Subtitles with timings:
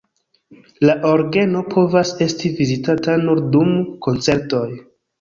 [0.89, 3.73] La orgeno povas esti vizitata nur dum
[4.09, 4.69] koncertoj.